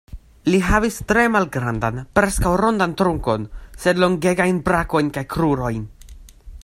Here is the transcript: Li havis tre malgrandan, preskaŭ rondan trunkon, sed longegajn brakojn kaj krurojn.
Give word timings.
Li 0.51 0.59
havis 0.67 0.95
tre 1.11 1.25
malgrandan, 1.33 1.99
preskaŭ 2.19 2.53
rondan 2.63 2.95
trunkon, 3.03 3.45
sed 3.85 4.01
longegajn 4.05 4.59
brakojn 4.71 5.13
kaj 5.19 5.25
krurojn. 5.35 5.87